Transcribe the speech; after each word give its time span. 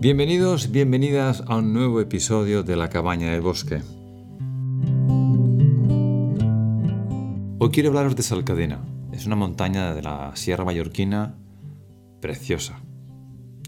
Bienvenidos, 0.00 0.70
bienvenidas 0.70 1.42
a 1.48 1.56
un 1.56 1.72
nuevo 1.72 2.00
episodio 2.00 2.62
de 2.62 2.76
La 2.76 2.88
Cabaña 2.88 3.32
del 3.32 3.40
Bosque. 3.40 3.82
Hoy 7.58 7.70
quiero 7.72 7.88
hablaros 7.88 8.14
de 8.14 8.22
Salcadena. 8.22 8.78
Es 9.10 9.26
una 9.26 9.34
montaña 9.34 9.92
de 9.94 10.02
la 10.02 10.36
Sierra 10.36 10.64
Mallorquina 10.64 11.34
preciosa. 12.20 12.80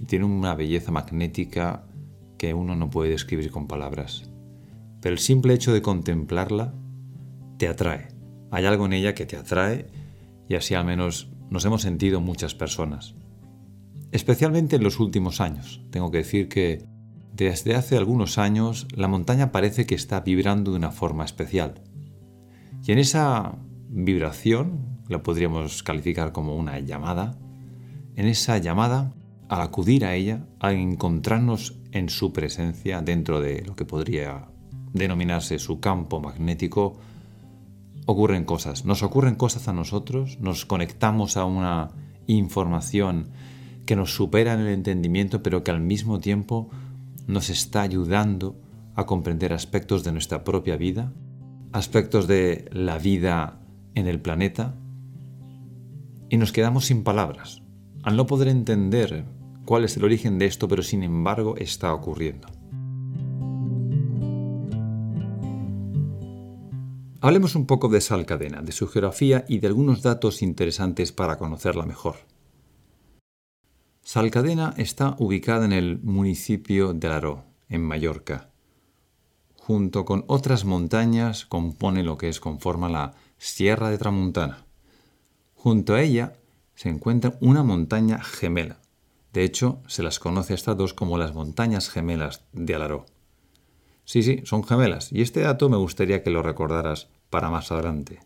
Tiene 0.07 0.25
una 0.25 0.55
belleza 0.55 0.93
magnética 0.93 1.89
que 2.39 2.55
uno 2.55 2.77
no 2.77 2.91
puede 2.91 3.11
describir 3.11 3.51
con 3.51 3.67
palabras. 3.67 4.31
Pero 5.01 5.13
el 5.13 5.19
simple 5.19 5.53
hecho 5.55 5.73
de 5.73 5.83
contemplarla 5.83 6.73
te 7.59 7.67
atrae. 7.67 8.07
Hay 8.53 8.67
algo 8.67 8.87
en 8.87 8.93
ella 8.93 9.17
que 9.17 9.27
te 9.27 9.37
atrae 9.37 9.89
y 10.49 10.55
así 10.55 10.75
al 10.75 10.85
menos 10.85 11.33
nos 11.51 11.65
hemos 11.65 11.83
sentido 11.83 12.21
muchas 12.21 12.55
personas 12.55 13.17
especialmente 14.13 14.77
en 14.77 14.83
los 14.83 15.01
últimos 15.01 15.41
años. 15.41 15.83
Tengo 15.91 16.11
que 16.11 16.19
decir 16.19 16.49
que 16.49 16.85
desde 17.33 17.75
hace 17.75 17.97
algunos 17.97 18.39
años 18.39 18.87
la 18.95 19.09
montaña 19.09 19.53
parece 19.53 19.87
que 19.87 19.95
está 19.95 20.21
vibrando 20.21 20.73
de 20.73 20.79
una 20.79 20.91
forma 20.91 21.25
especial. 21.25 21.83
Y 22.85 22.93
en 22.93 22.99
esa 22.99 23.59
vibración, 23.89 25.01
la 25.09 25.23
podríamos 25.23 25.83
calificar 25.83 26.33
como 26.33 26.57
una 26.57 26.79
llamada, 26.81 27.39
en 28.17 28.27
esa 28.27 28.59
llamada, 28.59 29.15
al 29.49 29.63
acudir 29.63 30.05
a 30.05 30.15
ella, 30.15 30.47
al 30.61 30.75
encontrarnos 30.75 31.79
en 31.93 32.09
su 32.09 32.33
presencia 32.33 33.03
dentro 33.03 33.41
de 33.41 33.63
lo 33.63 33.75
que 33.75 33.85
podría 33.85 34.49
denominarse 34.93 35.59
su 35.59 35.81
campo 35.81 36.21
magnético, 36.21 36.99
ocurren 38.07 38.45
cosas. 38.45 38.85
Nos 38.85 39.03
ocurren 39.03 39.35
cosas 39.35 39.69
a 39.69 39.73
nosotros, 39.73 40.39
nos 40.41 40.67
conectamos 40.67 41.37
a 41.37 41.45
una 41.45 41.91
información 42.27 43.31
que 43.91 43.97
nos 43.97 44.15
supera 44.15 44.55
en 44.55 44.61
el 44.61 44.69
entendimiento, 44.69 45.43
pero 45.43 45.65
que 45.65 45.73
al 45.73 45.81
mismo 45.81 46.21
tiempo 46.21 46.71
nos 47.27 47.51
está 47.51 47.83
ayudando 47.83 48.55
a 48.95 49.05
comprender 49.05 49.53
aspectos 49.53 50.05
de 50.05 50.13
nuestra 50.13 50.45
propia 50.45 50.77
vida, 50.77 51.13
aspectos 51.73 52.29
de 52.29 52.69
la 52.71 52.99
vida 52.99 53.59
en 53.97 54.07
el 54.07 54.21
planeta, 54.21 54.77
y 56.29 56.37
nos 56.37 56.53
quedamos 56.53 56.85
sin 56.85 57.03
palabras, 57.03 57.65
al 58.05 58.17
no 58.17 58.29
poder 58.29 58.47
entender 58.47 59.25
cuál 59.65 59.83
es 59.83 59.97
el 59.97 60.05
origen 60.05 60.39
de 60.39 60.47
esto, 60.47 60.69
pero 60.69 60.85
sin 60.85 61.03
embargo 61.03 61.57
está 61.57 61.93
ocurriendo. 61.93 62.47
Hablemos 67.21 67.57
un 67.57 67.67
poco 67.67 67.89
de 67.89 68.01
Salcadena, 68.01 68.63
de 68.63 68.71
su 68.71 68.87
geografía 68.87 69.45
y 69.49 69.59
de 69.59 69.67
algunos 69.67 70.01
datos 70.01 70.43
interesantes 70.43 71.11
para 71.11 71.39
conocerla 71.39 71.87
mejor. 71.87 72.31
Salcadena 74.13 74.75
está 74.77 75.15
ubicada 75.21 75.65
en 75.65 75.73
el 75.73 76.01
municipio 76.03 76.95
de 76.95 77.07
Alaró, 77.07 77.45
en 77.69 77.83
Mallorca. 77.83 78.51
Junto 79.57 80.05
con 80.05 80.25
otras 80.27 80.65
montañas 80.65 81.47
compone 81.47 82.03
lo 82.03 82.19
que 82.19 82.29
es 82.29 82.41
conforma 82.41 82.89
la 82.89 83.15
Sierra 83.39 83.89
de 83.89 83.99
Tramuntana. 83.99 84.67
Junto 85.55 85.95
a 85.95 86.03
ella 86.03 86.33
se 86.75 86.89
encuentra 86.89 87.39
una 87.41 87.63
montaña 87.63 88.21
gemela. 88.21 88.81
De 89.33 89.45
hecho, 89.45 89.81
se 89.87 90.03
las 90.03 90.19
conoce 90.19 90.55
a 90.55 90.57
estas 90.57 90.77
dos 90.77 90.93
como 90.93 91.17
las 91.17 91.33
montañas 91.33 91.89
gemelas 91.89 92.43
de 92.53 92.75
Alaró. 92.75 93.07
Sí, 94.05 94.25
sí, 94.25 94.41
son 94.43 94.65
gemelas, 94.65 95.13
y 95.13 95.23
este 95.23 95.43
dato 95.43 95.69
me 95.69 95.77
gustaría 95.77 96.25
que 96.25 96.31
lo 96.31 96.43
recordaras 96.43 97.11
para 97.31 97.49
más 97.49 97.71
adelante. 97.71 98.19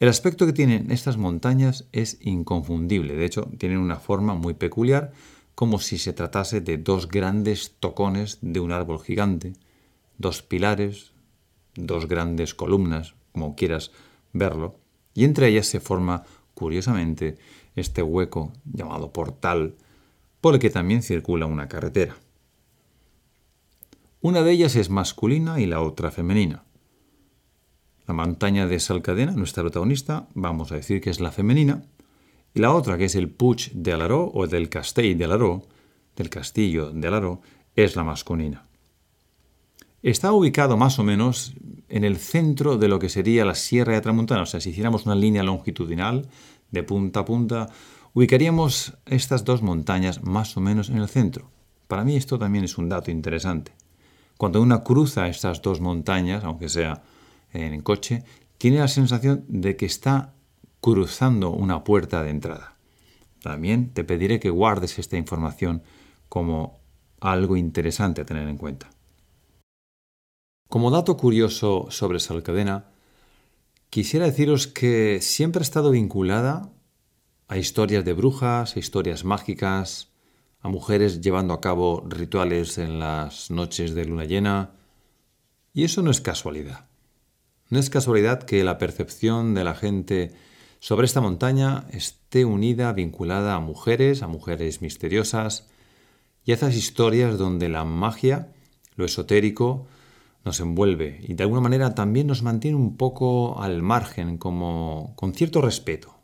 El 0.00 0.08
aspecto 0.08 0.44
que 0.44 0.52
tienen 0.52 0.90
estas 0.90 1.16
montañas 1.16 1.86
es 1.92 2.18
inconfundible, 2.20 3.14
de 3.14 3.24
hecho 3.24 3.48
tienen 3.58 3.78
una 3.78 3.96
forma 3.96 4.34
muy 4.34 4.54
peculiar, 4.54 5.12
como 5.54 5.78
si 5.78 5.98
se 5.98 6.12
tratase 6.12 6.60
de 6.60 6.78
dos 6.78 7.08
grandes 7.08 7.76
tocones 7.78 8.38
de 8.40 8.58
un 8.58 8.72
árbol 8.72 9.00
gigante, 9.00 9.52
dos 10.18 10.42
pilares, 10.42 11.12
dos 11.76 12.08
grandes 12.08 12.54
columnas, 12.54 13.14
como 13.32 13.54
quieras 13.54 13.92
verlo, 14.32 14.74
y 15.14 15.24
entre 15.24 15.48
ellas 15.48 15.66
se 15.66 15.78
forma, 15.78 16.24
curiosamente, 16.54 17.38
este 17.76 18.02
hueco 18.02 18.52
llamado 18.64 19.12
portal, 19.12 19.76
por 20.40 20.54
el 20.54 20.60
que 20.60 20.70
también 20.70 21.02
circula 21.02 21.46
una 21.46 21.68
carretera. 21.68 22.16
Una 24.20 24.42
de 24.42 24.52
ellas 24.52 24.74
es 24.74 24.90
masculina 24.90 25.60
y 25.60 25.66
la 25.66 25.80
otra 25.80 26.10
femenina. 26.10 26.64
La 28.06 28.14
montaña 28.14 28.66
de 28.66 28.80
Salcadena, 28.80 29.32
nuestra 29.32 29.62
protagonista, 29.62 30.28
vamos 30.34 30.72
a 30.72 30.76
decir 30.76 31.00
que 31.00 31.10
es 31.10 31.20
la 31.20 31.32
femenina, 31.32 31.84
y 32.52 32.60
la 32.60 32.72
otra, 32.72 32.98
que 32.98 33.06
es 33.06 33.14
el 33.14 33.30
Puig 33.30 33.72
de 33.72 33.92
Alaró 33.92 34.30
o 34.34 34.46
del 34.46 34.68
Castell 34.68 35.16
de 35.16 35.24
Alaró, 35.24 35.66
del 36.14 36.28
castillo 36.28 36.90
de 36.90 37.08
Alaró, 37.08 37.40
es 37.74 37.96
la 37.96 38.04
masculina. 38.04 38.66
Está 40.02 40.32
ubicado 40.32 40.76
más 40.76 40.98
o 40.98 41.02
menos 41.02 41.54
en 41.88 42.04
el 42.04 42.18
centro 42.18 42.76
de 42.76 42.88
lo 42.88 42.98
que 42.98 43.08
sería 43.08 43.46
la 43.46 43.54
Sierra 43.54 43.94
de 43.94 44.02
Tramontana, 44.02 44.42
o 44.42 44.46
sea, 44.46 44.60
si 44.60 44.70
hiciéramos 44.70 45.06
una 45.06 45.14
línea 45.14 45.42
longitudinal 45.42 46.28
de 46.70 46.82
punta 46.82 47.20
a 47.20 47.24
punta, 47.24 47.70
ubicaríamos 48.12 48.98
estas 49.06 49.44
dos 49.46 49.62
montañas 49.62 50.22
más 50.22 50.56
o 50.58 50.60
menos 50.60 50.90
en 50.90 50.98
el 50.98 51.08
centro. 51.08 51.50
Para 51.88 52.04
mí 52.04 52.16
esto 52.16 52.38
también 52.38 52.64
es 52.64 52.76
un 52.76 52.90
dato 52.90 53.10
interesante. 53.10 53.72
Cuando 54.36 54.60
uno 54.60 54.84
cruza 54.84 55.28
estas 55.28 55.62
dos 55.62 55.80
montañas, 55.80 56.44
aunque 56.44 56.68
sea 56.68 57.02
en 57.54 57.80
coche, 57.82 58.24
tiene 58.58 58.78
la 58.78 58.88
sensación 58.88 59.44
de 59.48 59.76
que 59.76 59.86
está 59.86 60.34
cruzando 60.80 61.50
una 61.50 61.84
puerta 61.84 62.22
de 62.22 62.30
entrada. 62.30 62.76
También 63.42 63.92
te 63.92 64.04
pediré 64.04 64.40
que 64.40 64.50
guardes 64.50 64.98
esta 64.98 65.16
información 65.16 65.82
como 66.28 66.80
algo 67.20 67.56
interesante 67.56 68.20
a 68.20 68.26
tener 68.26 68.48
en 68.48 68.58
cuenta. 68.58 68.90
Como 70.68 70.90
dato 70.90 71.16
curioso 71.16 71.86
sobre 71.90 72.20
Salcadena, 72.20 72.90
quisiera 73.90 74.26
deciros 74.26 74.66
que 74.66 75.20
siempre 75.20 75.60
ha 75.60 75.62
estado 75.62 75.90
vinculada 75.90 76.72
a 77.48 77.56
historias 77.58 78.04
de 78.04 78.12
brujas, 78.12 78.74
a 78.74 78.78
historias 78.78 79.24
mágicas, 79.24 80.10
a 80.60 80.68
mujeres 80.68 81.20
llevando 81.20 81.54
a 81.54 81.60
cabo 81.60 82.02
rituales 82.08 82.78
en 82.78 82.98
las 82.98 83.50
noches 83.50 83.94
de 83.94 84.06
luna 84.06 84.24
llena, 84.24 84.72
y 85.72 85.84
eso 85.84 86.02
no 86.02 86.10
es 86.10 86.20
casualidad. 86.20 86.88
No 87.74 87.80
es 87.80 87.90
casualidad 87.90 88.44
que 88.44 88.62
la 88.62 88.78
percepción 88.78 89.52
de 89.52 89.64
la 89.64 89.74
gente 89.74 90.30
sobre 90.78 91.06
esta 91.06 91.20
montaña 91.20 91.86
esté 91.90 92.44
unida, 92.44 92.92
vinculada 92.92 93.56
a 93.56 93.58
mujeres, 93.58 94.22
a 94.22 94.28
mujeres 94.28 94.80
misteriosas 94.80 95.66
y 96.44 96.52
a 96.52 96.54
esas 96.54 96.76
historias 96.76 97.36
donde 97.36 97.68
la 97.68 97.84
magia, 97.84 98.52
lo 98.94 99.04
esotérico, 99.04 99.88
nos 100.44 100.60
envuelve 100.60 101.18
y 101.26 101.34
de 101.34 101.42
alguna 101.42 101.62
manera 101.62 101.96
también 101.96 102.28
nos 102.28 102.44
mantiene 102.44 102.76
un 102.76 102.96
poco 102.96 103.60
al 103.60 103.82
margen, 103.82 104.38
como 104.38 105.12
con 105.16 105.34
cierto 105.34 105.60
respeto. 105.60 106.14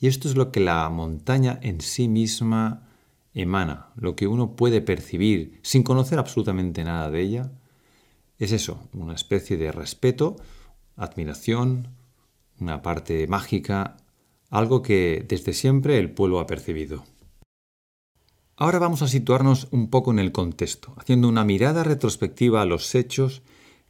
Y 0.00 0.06
esto 0.06 0.26
es 0.26 0.36
lo 0.36 0.52
que 0.52 0.60
la 0.60 0.88
montaña 0.88 1.58
en 1.60 1.82
sí 1.82 2.08
misma 2.08 2.88
emana, 3.34 3.88
lo 3.94 4.16
que 4.16 4.26
uno 4.26 4.56
puede 4.56 4.80
percibir 4.80 5.60
sin 5.60 5.82
conocer 5.82 6.18
absolutamente 6.18 6.82
nada 6.82 7.10
de 7.10 7.20
ella, 7.20 7.52
es 8.38 8.52
eso, 8.52 8.88
una 8.92 9.14
especie 9.14 9.56
de 9.56 9.72
respeto, 9.72 10.36
admiración, 10.96 11.88
una 12.58 12.82
parte 12.82 13.26
mágica, 13.26 13.96
algo 14.50 14.82
que 14.82 15.24
desde 15.28 15.52
siempre 15.52 15.98
el 15.98 16.10
pueblo 16.10 16.40
ha 16.40 16.46
percibido. 16.46 17.04
Ahora 18.56 18.78
vamos 18.78 19.02
a 19.02 19.08
situarnos 19.08 19.68
un 19.70 19.90
poco 19.90 20.10
en 20.10 20.18
el 20.18 20.32
contexto, 20.32 20.94
haciendo 20.96 21.28
una 21.28 21.44
mirada 21.44 21.84
retrospectiva 21.84 22.62
a 22.62 22.66
los 22.66 22.94
hechos 22.94 23.42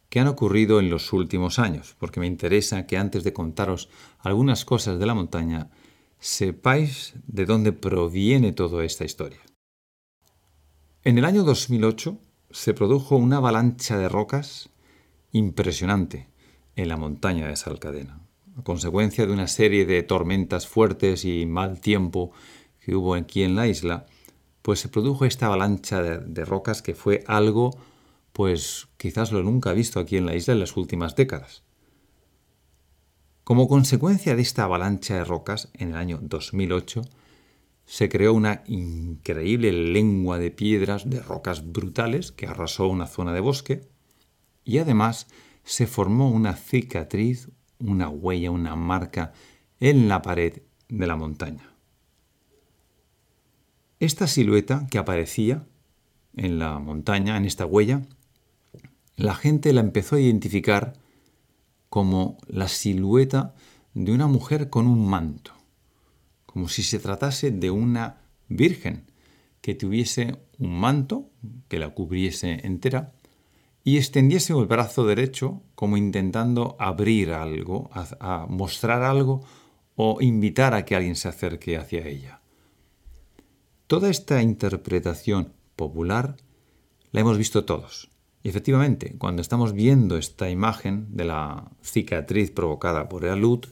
que 0.08 0.20
han 0.20 0.26
ocurrido 0.26 0.80
en 0.80 0.90
los 0.90 1.12
últimos 1.12 1.58
años, 1.58 1.94
porque 1.98 2.20
me 2.20 2.26
interesa 2.26 2.86
que 2.86 2.96
antes 2.96 3.22
de 3.22 3.32
contaros 3.32 3.88
algunas 4.18 4.64
cosas 4.64 4.98
de 4.98 5.06
la 5.06 5.14
montaña, 5.14 5.70
sepáis 6.18 7.14
de 7.26 7.46
dónde 7.46 7.72
proviene 7.72 8.52
toda 8.52 8.84
esta 8.84 9.04
historia. 9.04 9.40
En 11.04 11.18
el 11.18 11.24
año 11.24 11.44
2008, 11.44 12.18
se 12.56 12.72
produjo 12.72 13.16
una 13.16 13.36
avalancha 13.36 13.98
de 13.98 14.08
rocas 14.08 14.70
impresionante 15.30 16.30
en 16.74 16.88
la 16.88 16.96
montaña 16.96 17.48
de 17.48 17.54
Salcadena, 17.54 18.18
a 18.56 18.62
consecuencia 18.62 19.26
de 19.26 19.32
una 19.34 19.46
serie 19.46 19.84
de 19.84 20.02
tormentas 20.02 20.66
fuertes 20.66 21.26
y 21.26 21.44
mal 21.44 21.82
tiempo 21.82 22.32
que 22.80 22.96
hubo 22.96 23.14
aquí 23.14 23.42
en 23.42 23.56
la 23.56 23.66
isla, 23.66 24.06
pues 24.62 24.80
se 24.80 24.88
produjo 24.88 25.26
esta 25.26 25.46
avalancha 25.46 26.00
de, 26.00 26.18
de 26.20 26.44
rocas 26.46 26.80
que 26.80 26.94
fue 26.94 27.24
algo, 27.26 27.76
pues 28.32 28.88
quizás 28.96 29.32
lo 29.32 29.42
nunca 29.42 29.74
visto 29.74 30.00
aquí 30.00 30.16
en 30.16 30.24
la 30.24 30.34
isla 30.34 30.54
en 30.54 30.60
las 30.60 30.78
últimas 30.78 31.14
décadas. 31.14 31.62
Como 33.44 33.68
consecuencia 33.68 34.34
de 34.34 34.40
esta 34.40 34.64
avalancha 34.64 35.14
de 35.14 35.24
rocas, 35.24 35.68
en 35.74 35.90
el 35.90 35.96
año 35.96 36.20
2008, 36.22 37.02
se 37.86 38.08
creó 38.08 38.34
una 38.34 38.62
increíble 38.66 39.72
lengua 39.72 40.38
de 40.38 40.50
piedras, 40.50 41.08
de 41.08 41.20
rocas 41.20 41.72
brutales, 41.72 42.32
que 42.32 42.46
arrasó 42.46 42.88
una 42.88 43.06
zona 43.06 43.32
de 43.32 43.40
bosque, 43.40 43.88
y 44.64 44.78
además 44.78 45.28
se 45.62 45.86
formó 45.86 46.30
una 46.30 46.54
cicatriz, 46.54 47.48
una 47.78 48.08
huella, 48.08 48.50
una 48.50 48.74
marca 48.74 49.32
en 49.78 50.08
la 50.08 50.20
pared 50.20 50.62
de 50.88 51.06
la 51.06 51.16
montaña. 51.16 51.72
Esta 54.00 54.26
silueta 54.26 54.86
que 54.90 54.98
aparecía 54.98 55.64
en 56.34 56.58
la 56.58 56.78
montaña, 56.78 57.36
en 57.36 57.44
esta 57.44 57.66
huella, 57.66 58.02
la 59.16 59.34
gente 59.34 59.72
la 59.72 59.80
empezó 59.80 60.16
a 60.16 60.20
identificar 60.20 60.94
como 61.88 62.36
la 62.48 62.68
silueta 62.68 63.54
de 63.94 64.12
una 64.12 64.26
mujer 64.26 64.68
con 64.68 64.86
un 64.86 65.08
manto, 65.08 65.52
como 66.56 66.70
si 66.70 66.82
se 66.82 66.98
tratase 66.98 67.50
de 67.50 67.70
una 67.70 68.22
virgen 68.48 69.04
que 69.60 69.74
tuviese 69.74 70.38
un 70.56 70.80
manto 70.80 71.28
que 71.68 71.78
la 71.78 71.90
cubriese 71.90 72.66
entera 72.66 73.12
y 73.84 73.98
extendiese 73.98 74.54
el 74.54 74.64
brazo 74.64 75.04
derecho 75.04 75.60
como 75.74 75.98
intentando 75.98 76.74
abrir 76.78 77.32
algo, 77.32 77.90
mostrar 78.48 79.02
algo 79.02 79.44
o 79.96 80.22
invitar 80.22 80.72
a 80.72 80.86
que 80.86 80.96
alguien 80.96 81.14
se 81.16 81.28
acerque 81.28 81.76
hacia 81.76 82.08
ella. 82.08 82.40
Toda 83.86 84.08
esta 84.08 84.40
interpretación 84.40 85.52
popular 85.76 86.38
la 87.10 87.20
hemos 87.20 87.36
visto 87.36 87.66
todos. 87.66 88.08
Y 88.42 88.48
efectivamente, 88.48 89.14
cuando 89.18 89.42
estamos 89.42 89.74
viendo 89.74 90.16
esta 90.16 90.48
imagen 90.48 91.14
de 91.14 91.26
la 91.26 91.70
cicatriz 91.82 92.50
provocada 92.50 93.10
por 93.10 93.26
el 93.26 93.32
alud, 93.32 93.66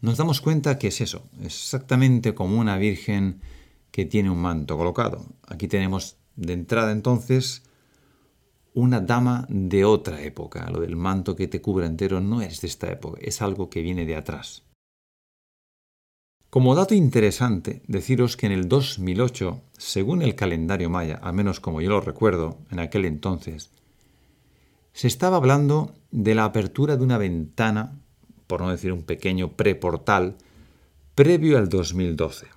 nos 0.00 0.16
damos 0.16 0.40
cuenta 0.40 0.78
que 0.78 0.88
es 0.88 1.00
eso, 1.00 1.28
exactamente 1.42 2.34
como 2.34 2.58
una 2.58 2.76
virgen 2.76 3.40
que 3.90 4.04
tiene 4.04 4.30
un 4.30 4.40
manto 4.40 4.76
colocado. 4.76 5.26
Aquí 5.46 5.68
tenemos 5.68 6.16
de 6.36 6.52
entrada 6.52 6.92
entonces 6.92 7.62
una 8.74 9.00
dama 9.00 9.46
de 9.48 9.84
otra 9.84 10.22
época. 10.22 10.70
Lo 10.70 10.80
del 10.80 10.94
manto 10.94 11.34
que 11.34 11.48
te 11.48 11.60
cubre 11.60 11.86
entero 11.86 12.20
no 12.20 12.42
es 12.42 12.60
de 12.60 12.68
esta 12.68 12.90
época, 12.90 13.18
es 13.22 13.42
algo 13.42 13.70
que 13.70 13.82
viene 13.82 14.06
de 14.06 14.16
atrás. 14.16 14.62
Como 16.50 16.74
dato 16.74 16.94
interesante, 16.94 17.82
deciros 17.88 18.36
que 18.36 18.46
en 18.46 18.52
el 18.52 18.68
2008, 18.68 19.60
según 19.76 20.22
el 20.22 20.34
calendario 20.34 20.88
maya, 20.88 21.16
al 21.16 21.34
menos 21.34 21.60
como 21.60 21.82
yo 21.82 21.90
lo 21.90 22.00
recuerdo 22.00 22.58
en 22.70 22.78
aquel 22.78 23.04
entonces, 23.04 23.70
se 24.92 25.08
estaba 25.08 25.36
hablando 25.36 25.94
de 26.10 26.34
la 26.34 26.44
apertura 26.44 26.96
de 26.96 27.04
una 27.04 27.18
ventana, 27.18 28.00
por 28.48 28.60
no 28.60 28.70
decir 28.70 28.92
un 28.92 29.04
pequeño 29.04 29.52
preportal, 29.52 30.36
previo 31.14 31.56
al 31.58 31.68
2012. 31.68 32.48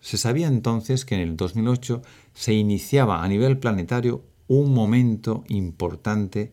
Se 0.00 0.18
sabía 0.18 0.48
entonces 0.48 1.06
que 1.06 1.14
en 1.14 1.22
el 1.22 1.36
2008 1.36 2.02
se 2.34 2.52
iniciaba 2.52 3.24
a 3.24 3.28
nivel 3.28 3.56
planetario 3.56 4.24
un 4.48 4.74
momento 4.74 5.44
importante 5.48 6.50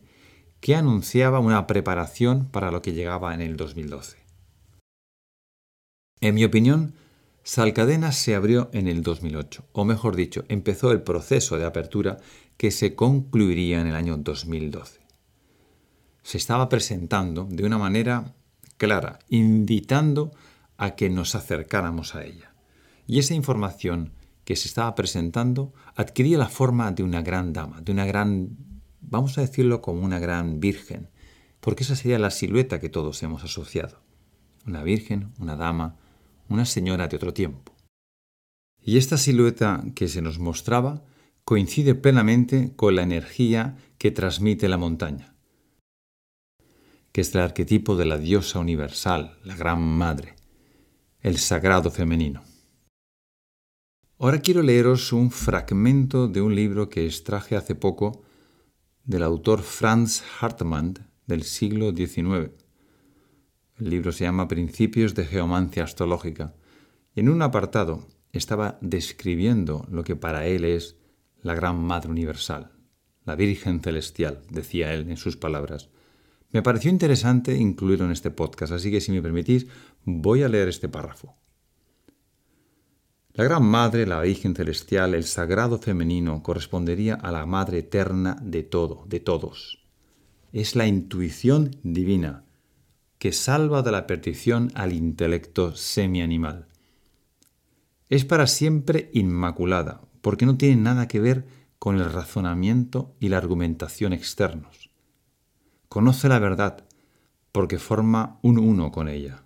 que 0.61 0.75
anunciaba 0.75 1.39
una 1.39 1.67
preparación 1.67 2.45
para 2.45 2.71
lo 2.71 2.81
que 2.81 2.93
llegaba 2.93 3.33
en 3.33 3.41
el 3.41 3.57
2012. 3.57 4.17
En 6.21 6.35
mi 6.35 6.43
opinión, 6.45 6.93
Salcadena 7.43 8.11
se 8.11 8.35
abrió 8.35 8.69
en 8.73 8.87
el 8.87 9.01
2008, 9.01 9.65
o 9.71 9.85
mejor 9.85 10.15
dicho, 10.15 10.45
empezó 10.49 10.91
el 10.91 11.01
proceso 11.01 11.57
de 11.57 11.65
apertura 11.65 12.17
que 12.57 12.71
se 12.71 12.93
concluiría 12.93 13.81
en 13.81 13.87
el 13.87 13.95
año 13.95 14.17
2012. 14.17 14.99
Se 16.21 16.37
estaba 16.37 16.69
presentando 16.69 17.47
de 17.49 17.63
una 17.63 17.77
manera 17.77 18.35
clara, 18.79 19.19
invitando 19.29 20.31
a 20.77 20.95
que 20.95 21.11
nos 21.11 21.35
acercáramos 21.35 22.15
a 22.15 22.25
ella. 22.25 22.55
Y 23.05 23.19
esa 23.19 23.35
información 23.35 24.13
que 24.45 24.55
se 24.55 24.67
estaba 24.67 24.95
presentando 24.95 25.73
adquiría 25.95 26.39
la 26.39 26.49
forma 26.49 26.91
de 26.91 27.03
una 27.03 27.21
gran 27.21 27.53
dama, 27.53 27.81
de 27.81 27.91
una 27.91 28.05
gran, 28.07 28.57
vamos 29.01 29.37
a 29.37 29.41
decirlo 29.41 29.81
como 29.81 30.01
una 30.01 30.17
gran 30.17 30.59
virgen, 30.59 31.09
porque 31.59 31.83
esa 31.83 31.95
sería 31.95 32.17
la 32.17 32.31
silueta 32.31 32.79
que 32.79 32.89
todos 32.89 33.21
hemos 33.21 33.43
asociado. 33.43 34.01
Una 34.65 34.81
virgen, 34.81 35.33
una 35.37 35.55
dama, 35.55 35.97
una 36.47 36.65
señora 36.65 37.07
de 37.07 37.17
otro 37.17 37.33
tiempo. 37.33 37.75
Y 38.81 38.97
esta 38.97 39.17
silueta 39.17 39.83
que 39.93 40.07
se 40.07 40.21
nos 40.21 40.39
mostraba 40.39 41.03
coincide 41.43 41.95
plenamente 41.95 42.73
con 42.75 42.95
la 42.95 43.03
energía 43.03 43.75
que 43.97 44.11
transmite 44.11 44.69
la 44.69 44.77
montaña, 44.77 45.35
es 47.19 47.35
el 47.35 47.41
arquetipo 47.41 47.95
de 47.95 48.05
la 48.05 48.17
diosa 48.17 48.59
universal, 48.59 49.37
la 49.43 49.55
Gran 49.55 49.81
Madre, 49.81 50.35
el 51.21 51.37
sagrado 51.37 51.91
femenino. 51.91 52.43
Ahora 54.17 54.39
quiero 54.39 54.61
leeros 54.61 55.13
un 55.13 55.31
fragmento 55.31 56.27
de 56.27 56.41
un 56.41 56.55
libro 56.55 56.89
que 56.89 57.05
extraje 57.05 57.55
hace 57.55 57.75
poco 57.75 58.23
del 59.03 59.23
autor 59.23 59.61
Franz 59.61 60.23
Hartmann 60.39 61.09
del 61.25 61.43
siglo 61.43 61.91
XIX. 61.95 62.51
El 63.77 63.89
libro 63.89 64.11
se 64.11 64.25
llama 64.25 64.47
Principios 64.47 65.15
de 65.15 65.25
Geomancia 65.25 65.83
Astrológica 65.83 66.53
y 67.15 67.21
en 67.21 67.29
un 67.29 67.41
apartado 67.41 68.07
estaba 68.33 68.77
describiendo 68.81 69.87
lo 69.89 70.03
que 70.03 70.15
para 70.15 70.47
él 70.47 70.65
es 70.65 70.97
la 71.41 71.55
Gran 71.55 71.81
Madre 71.81 72.09
Universal, 72.09 72.71
la 73.25 73.35
Virgen 73.35 73.81
Celestial, 73.81 74.41
decía 74.49 74.93
él 74.93 75.09
en 75.09 75.17
sus 75.17 75.37
palabras. 75.37 75.89
Me 76.51 76.63
pareció 76.63 76.89
interesante 76.89 77.55
incluirlo 77.55 78.05
en 78.05 78.11
este 78.11 78.31
podcast, 78.31 78.73
así 78.73 78.89
que 78.89 79.01
si 79.01 79.11
me 79.11 79.21
permitís 79.21 79.67
voy 80.03 80.43
a 80.43 80.49
leer 80.49 80.67
este 80.67 80.89
párrafo. 80.89 81.35
La 83.33 83.43
Gran 83.43 83.63
Madre, 83.63 84.07
la 84.07 84.19
Virgen 84.21 84.55
Celestial, 84.55 85.13
el 85.13 85.23
Sagrado 85.23 85.77
Femenino, 85.77 86.41
correspondería 86.41 87.13
a 87.13 87.31
la 87.31 87.45
Madre 87.45 87.79
Eterna 87.79 88.35
de 88.41 88.63
todo, 88.63 89.05
de 89.07 89.19
todos. 89.19 89.85
Es 90.51 90.75
la 90.75 90.87
intuición 90.87 91.77
divina 91.83 92.43
que 93.19 93.31
salva 93.31 93.81
de 93.83 93.91
la 93.91 94.07
perdición 94.07 94.71
al 94.73 94.93
intelecto 94.93 95.75
semi-animal. 95.75 96.67
Es 98.09 98.25
para 98.25 98.47
siempre 98.47 99.11
inmaculada, 99.13 100.01
porque 100.21 100.45
no 100.45 100.57
tiene 100.57 100.81
nada 100.81 101.07
que 101.07 101.19
ver 101.19 101.45
con 101.77 101.97
el 101.97 102.11
razonamiento 102.11 103.15
y 103.19 103.29
la 103.29 103.37
argumentación 103.37 104.13
externos. 104.13 104.88
Conoce 105.89 106.29
la 106.29 106.37
verdad, 106.37 106.85
porque 107.51 107.79
forma 107.79 108.39
un 108.43 108.59
uno 108.59 108.91
con 108.91 109.07
ella. 109.07 109.43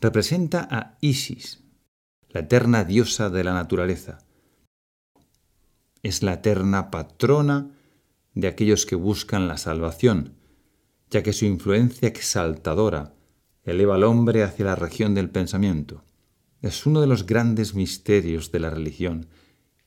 Representa 0.00 0.66
a 0.70 0.96
Isis, 1.02 1.62
la 2.30 2.40
eterna 2.40 2.84
diosa 2.84 3.28
de 3.28 3.44
la 3.44 3.52
naturaleza. 3.52 4.18
Es 6.02 6.22
la 6.22 6.34
eterna 6.34 6.90
patrona 6.90 7.70
de 8.32 8.48
aquellos 8.48 8.86
que 8.86 8.96
buscan 8.96 9.48
la 9.48 9.58
salvación, 9.58 10.34
ya 11.10 11.22
que 11.22 11.34
su 11.34 11.44
influencia 11.44 12.08
exaltadora 12.08 13.14
eleva 13.64 13.96
al 13.96 14.04
hombre 14.04 14.42
hacia 14.44 14.64
la 14.64 14.76
región 14.76 15.14
del 15.14 15.28
pensamiento. 15.28 16.04
Es 16.62 16.86
uno 16.86 17.02
de 17.02 17.06
los 17.06 17.26
grandes 17.26 17.74
misterios 17.74 18.50
de 18.50 18.60
la 18.60 18.70
religión 18.70 19.28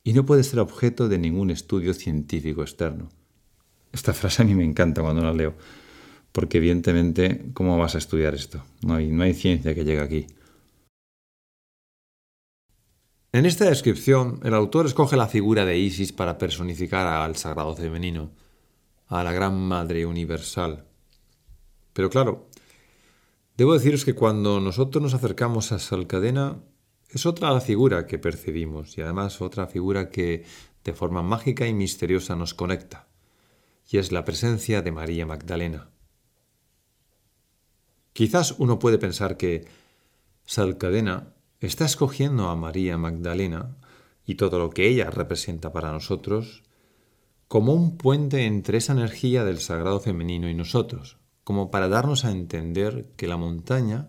y 0.03 0.13
no 0.13 0.23
puede 0.23 0.43
ser 0.43 0.59
objeto 0.59 1.09
de 1.09 1.17
ningún 1.17 1.49
estudio 1.49 1.95
científico 1.95 2.61
externo. 2.61 3.09
Esta 3.91 4.13
frase 4.13 4.41
a 4.41 4.45
mí 4.45 4.55
me 4.55 4.63
encanta 4.63 5.01
cuando 5.01 5.21
la 5.21 5.33
leo, 5.33 5.55
porque 6.31 6.57
evidentemente, 6.57 7.45
¿cómo 7.53 7.77
vas 7.77 7.95
a 7.95 7.97
estudiar 7.97 8.33
esto? 8.33 8.63
No 8.81 8.95
hay, 8.95 9.07
no 9.09 9.23
hay 9.23 9.33
ciencia 9.33 9.75
que 9.75 9.83
llegue 9.83 9.99
aquí. 9.99 10.27
En 13.33 13.45
esta 13.45 13.65
descripción, 13.65 14.41
el 14.43 14.53
autor 14.53 14.85
escoge 14.85 15.15
la 15.15 15.27
figura 15.27 15.65
de 15.65 15.77
Isis 15.77 16.11
para 16.11 16.37
personificar 16.37 17.07
al 17.07 17.37
sagrado 17.37 17.73
femenino, 17.75 18.31
a 19.07 19.23
la 19.23 19.31
gran 19.31 19.57
madre 19.57 20.05
universal. 20.05 20.85
Pero 21.93 22.09
claro, 22.09 22.49
debo 23.55 23.73
deciros 23.73 24.03
que 24.03 24.15
cuando 24.15 24.59
nosotros 24.59 25.01
nos 25.01 25.13
acercamos 25.13 25.71
a 25.71 25.79
Salcadena, 25.79 26.59
es 27.09 27.25
otra 27.25 27.51
la 27.51 27.61
figura 27.61 28.05
que 28.05 28.19
percibimos 28.19 28.97
y 28.97 29.01
además 29.01 29.41
otra 29.41 29.67
figura 29.67 30.09
que 30.09 30.45
de 30.83 30.93
forma 30.93 31.21
mágica 31.21 31.67
y 31.67 31.73
misteriosa 31.73 32.35
nos 32.35 32.53
conecta, 32.53 33.07
y 33.91 33.97
es 33.97 34.13
la 34.13 34.23
presencia 34.23 34.81
de 34.81 34.93
María 34.93 35.25
Magdalena. 35.25 35.89
Quizás 38.13 38.55
uno 38.57 38.79
puede 38.79 38.97
pensar 38.97 39.35
que 39.35 39.67
Salcadena 40.45 41.33
está 41.59 41.83
escogiendo 41.85 42.47
a 42.47 42.55
María 42.55 42.97
Magdalena 42.97 43.75
y 44.25 44.35
todo 44.35 44.59
lo 44.59 44.69
que 44.69 44.87
ella 44.87 45.09
representa 45.09 45.73
para 45.73 45.91
nosotros 45.91 46.63
como 47.49 47.73
un 47.73 47.97
puente 47.97 48.45
entre 48.45 48.77
esa 48.77 48.93
energía 48.93 49.43
del 49.43 49.59
sagrado 49.59 49.99
femenino 49.99 50.49
y 50.49 50.53
nosotros, 50.53 51.17
como 51.43 51.69
para 51.69 51.89
darnos 51.89 52.23
a 52.23 52.31
entender 52.31 53.11
que 53.17 53.27
la 53.27 53.35
montaña 53.35 54.07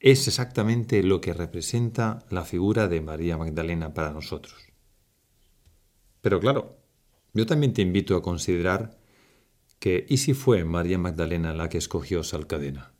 es 0.00 0.28
exactamente 0.28 1.02
lo 1.02 1.22
que 1.22 1.32
representa 1.32 2.26
la 2.28 2.44
figura 2.44 2.88
de 2.88 3.00
María 3.00 3.38
Magdalena 3.38 3.94
para 3.94 4.12
nosotros. 4.12 4.68
Pero 6.20 6.40
claro, 6.40 6.77
yo 7.38 7.46
también 7.46 7.72
te 7.72 7.82
invito 7.82 8.16
a 8.16 8.22
considerar 8.22 8.98
que 9.78 10.04
¿y 10.08 10.16
si 10.16 10.34
fue 10.34 10.64
María 10.64 10.98
Magdalena 10.98 11.54
la 11.54 11.68
que 11.68 11.78
escogió 11.78 12.24
Salcadena? 12.24 12.92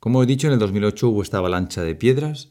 Como 0.00 0.20
he 0.20 0.26
dicho, 0.26 0.48
en 0.48 0.54
el 0.54 0.58
2008 0.58 1.08
hubo 1.08 1.22
esta 1.22 1.38
avalancha 1.38 1.84
de 1.84 1.94
piedras 1.94 2.50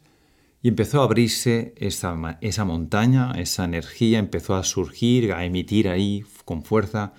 y 0.62 0.70
empezó 0.70 1.02
a 1.02 1.04
abrirse 1.04 1.74
esa, 1.76 2.38
esa 2.40 2.64
montaña, 2.64 3.34
esa 3.34 3.66
energía 3.66 4.20
empezó 4.20 4.56
a 4.56 4.64
surgir, 4.64 5.34
a 5.34 5.44
emitir 5.44 5.90
ahí 5.90 6.24
con 6.46 6.64
fuerza 6.64 7.12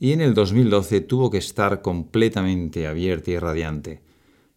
y 0.00 0.10
en 0.10 0.20
el 0.20 0.34
2012 0.34 1.02
tuvo 1.02 1.30
que 1.30 1.38
estar 1.38 1.82
completamente 1.82 2.88
abierta 2.88 3.30
y 3.30 3.38
radiante. 3.38 4.02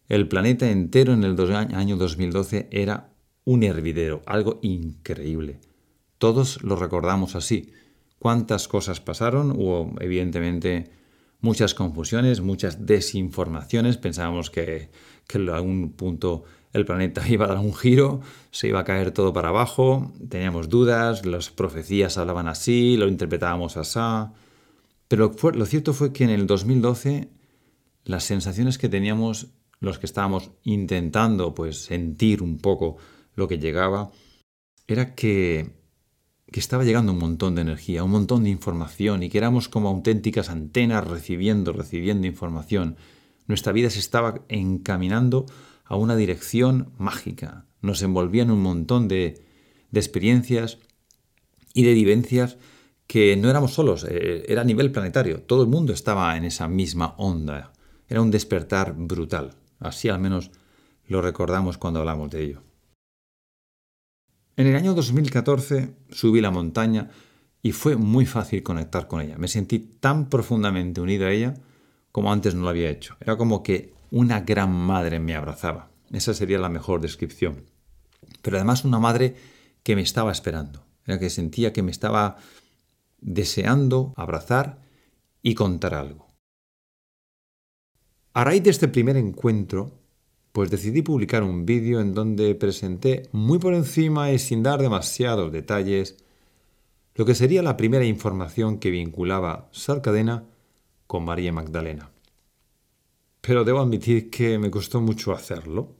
El 0.08 0.26
planeta 0.26 0.68
entero 0.68 1.12
en 1.12 1.22
el 1.22 1.40
año 1.54 1.96
2012 1.96 2.66
era 2.72 3.12
un 3.44 3.62
hervidero, 3.62 4.22
algo 4.26 4.58
increíble. 4.62 5.60
Todos 6.18 6.62
lo 6.62 6.76
recordamos 6.76 7.34
así. 7.36 7.72
¿Cuántas 8.18 8.68
cosas 8.68 9.00
pasaron? 9.00 9.52
Hubo, 9.52 9.94
evidentemente, 10.00 10.90
muchas 11.40 11.74
confusiones, 11.74 12.40
muchas 12.40 12.86
desinformaciones. 12.86 13.98
Pensábamos 13.98 14.50
que, 14.50 14.90
que 15.26 15.38
en 15.38 15.50
algún 15.50 15.92
punto 15.92 16.44
el 16.72 16.84
planeta 16.84 17.22
iba 17.28 17.46
a 17.46 17.48
dar 17.48 17.58
un 17.58 17.74
giro, 17.74 18.20
se 18.50 18.68
iba 18.68 18.80
a 18.80 18.84
caer 18.84 19.10
todo 19.10 19.32
para 19.32 19.48
abajo, 19.48 20.12
teníamos 20.28 20.68
dudas, 20.68 21.26
las 21.26 21.50
profecías 21.50 22.18
hablaban 22.18 22.48
así, 22.48 22.96
lo 22.96 23.08
interpretábamos 23.08 23.76
así. 23.76 23.98
Pero 25.08 25.32
lo 25.54 25.66
cierto 25.66 25.92
fue 25.92 26.12
que 26.12 26.24
en 26.24 26.30
el 26.30 26.46
2012 26.46 27.28
las 28.04 28.24
sensaciones 28.24 28.78
que 28.78 28.88
teníamos 28.88 29.48
los 29.78 29.98
que 29.98 30.06
estábamos 30.06 30.50
intentando 30.64 31.54
pues 31.54 31.84
sentir 31.84 32.42
un 32.42 32.58
poco 32.58 32.96
lo 33.34 33.46
que 33.46 33.58
llegaba 33.58 34.10
era 34.86 35.14
que, 35.14 35.70
que 36.50 36.60
estaba 36.60 36.84
llegando 36.84 37.12
un 37.12 37.18
montón 37.18 37.54
de 37.54 37.62
energía, 37.62 38.04
un 38.04 38.12
montón 38.12 38.44
de 38.44 38.50
información 38.50 39.22
y 39.22 39.28
que 39.28 39.38
éramos 39.38 39.68
como 39.68 39.88
auténticas 39.88 40.48
antenas 40.48 41.06
recibiendo, 41.06 41.72
recibiendo 41.72 42.26
información. 42.26 42.96
Nuestra 43.46 43.72
vida 43.72 43.90
se 43.90 43.98
estaba 43.98 44.42
encaminando 44.48 45.46
a 45.84 45.96
una 45.96 46.16
dirección 46.16 46.92
mágica. 46.98 47.66
Nos 47.80 48.02
envolvía 48.02 48.42
en 48.42 48.50
un 48.50 48.62
montón 48.62 49.08
de, 49.08 49.44
de 49.90 50.00
experiencias 50.00 50.78
y 51.74 51.84
de 51.84 51.94
vivencias 51.94 52.58
que 53.06 53.36
no 53.36 53.50
éramos 53.50 53.74
solos, 53.74 54.04
eh, 54.08 54.44
era 54.48 54.62
a 54.62 54.64
nivel 54.64 54.90
planetario. 54.90 55.42
Todo 55.42 55.62
el 55.62 55.68
mundo 55.68 55.92
estaba 55.92 56.36
en 56.36 56.44
esa 56.44 56.68
misma 56.68 57.14
onda. 57.18 57.72
Era 58.08 58.20
un 58.20 58.30
despertar 58.30 58.94
brutal. 58.96 59.54
Así 59.78 60.08
al 60.08 60.20
menos 60.20 60.50
lo 61.06 61.22
recordamos 61.22 61.78
cuando 61.78 62.00
hablamos 62.00 62.30
de 62.30 62.42
ello. 62.42 62.62
En 64.56 64.66
el 64.66 64.74
año 64.74 64.94
2014 64.94 65.94
subí 66.10 66.40
la 66.40 66.50
montaña 66.50 67.10
y 67.60 67.72
fue 67.72 67.96
muy 67.96 68.24
fácil 68.24 68.62
conectar 68.62 69.06
con 69.06 69.20
ella. 69.20 69.36
Me 69.36 69.48
sentí 69.48 69.78
tan 69.78 70.30
profundamente 70.30 71.02
unido 71.02 71.26
a 71.26 71.32
ella 71.32 71.54
como 72.10 72.32
antes 72.32 72.54
no 72.54 72.62
lo 72.62 72.70
había 72.70 72.88
hecho. 72.88 73.16
Era 73.20 73.36
como 73.36 73.62
que 73.62 73.92
una 74.10 74.40
gran 74.40 74.72
madre 74.72 75.20
me 75.20 75.34
abrazaba. 75.34 75.90
Esa 76.10 76.32
sería 76.32 76.58
la 76.58 76.70
mejor 76.70 77.02
descripción. 77.02 77.64
Pero 78.40 78.56
además 78.56 78.84
una 78.86 78.98
madre 78.98 79.36
que 79.82 79.94
me 79.94 80.00
estaba 80.02 80.32
esperando. 80.32 80.86
Era 81.04 81.18
que 81.18 81.28
sentía 81.28 81.74
que 81.74 81.82
me 81.82 81.90
estaba 81.90 82.36
deseando 83.20 84.14
abrazar 84.16 84.80
y 85.42 85.54
contar 85.54 85.94
algo. 85.94 86.32
A 88.32 88.44
raíz 88.44 88.62
de 88.62 88.70
este 88.70 88.88
primer 88.88 89.18
encuentro, 89.18 90.05
pues 90.56 90.70
decidí 90.70 91.02
publicar 91.02 91.42
un 91.42 91.66
vídeo 91.66 92.00
en 92.00 92.14
donde 92.14 92.54
presenté 92.54 93.28
muy 93.32 93.58
por 93.58 93.74
encima 93.74 94.32
y 94.32 94.38
sin 94.38 94.62
dar 94.62 94.80
demasiados 94.80 95.52
detalles 95.52 96.16
lo 97.14 97.26
que 97.26 97.34
sería 97.34 97.62
la 97.62 97.76
primera 97.76 98.06
información 98.06 98.78
que 98.78 98.90
vinculaba 98.90 99.68
Salcadena 99.70 100.44
con 101.06 101.26
María 101.26 101.52
Magdalena. 101.52 102.08
Pero 103.42 103.64
debo 103.64 103.80
admitir 103.80 104.30
que 104.30 104.58
me 104.58 104.70
costó 104.70 105.02
mucho 105.02 105.32
hacerlo. 105.32 105.92